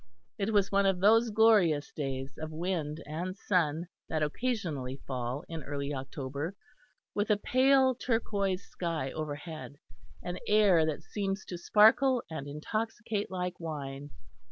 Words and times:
It 0.39 0.51
was 0.51 0.71
one 0.71 0.87
of 0.87 0.99
those 0.99 1.29
glorious 1.29 1.91
days 1.95 2.33
of 2.39 2.49
wind 2.51 3.03
and 3.05 3.37
sun 3.37 3.85
that 4.09 4.23
occasionally 4.23 4.95
fall 5.05 5.43
in 5.47 5.61
early 5.61 5.93
October, 5.93 6.55
with 7.13 7.29
a 7.29 7.37
pale 7.37 7.93
turquoise 7.93 8.63
sky 8.63 9.11
overhead, 9.11 9.75
and 10.23 10.39
air 10.47 10.87
that 10.87 11.03
seems 11.03 11.45
to 11.45 11.57
sparkle 11.59 12.23
and 12.31 12.47
intoxicate 12.47 13.29
like 13.29 13.59
wine. 13.59 14.09